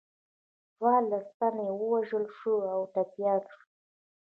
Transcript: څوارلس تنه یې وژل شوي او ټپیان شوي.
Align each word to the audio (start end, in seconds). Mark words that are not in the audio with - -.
څوارلس 0.75 1.27
تنه 1.37 1.63
یې 1.67 1.73
وژل 1.91 2.25
شوي 2.37 2.67
او 2.75 2.81
ټپیان 2.93 3.41
شوي. 3.51 3.63